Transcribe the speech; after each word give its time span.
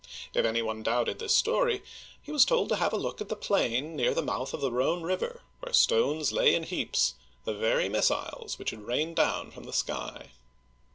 If 0.33 0.45
any 0.45 0.63
one 0.63 0.81
doubted 0.81 1.19
this 1.19 1.35
story, 1.37 1.83
he 2.23 2.31
was 2.31 2.43
told 2.43 2.69
to 2.69 2.97
look 2.97 3.21
at 3.21 3.29
the 3.29 3.35
plain 3.35 3.95
near 3.95 4.15
the 4.15 4.23
mouth 4.23 4.51
of 4.51 4.59
the 4.59 4.71
Rhone 4.71 5.03
River, 5.03 5.43
where 5.59 5.73
stones 5.73 6.31
lay 6.31 6.55
in 6.55 6.63
heaps— 6.63 7.13
the 7.45 7.53
very 7.53 7.87
missiles 7.87 8.57
which 8.57 8.71
had 8.71 8.81
rained 8.87 9.15
down 9.17 9.51
from 9.51 9.65
the 9.65 9.71
sky 9.73 10.31